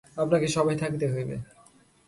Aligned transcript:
আপনাকে 0.17 0.47
সভায় 0.47 0.77
থাকিতে 0.77 1.05
হইবে। 1.13 1.35